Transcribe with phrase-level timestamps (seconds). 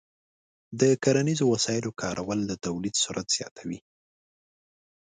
[0.79, 3.79] د کرنیزو وسایلو کارول د تولید سرعت زیاتوي.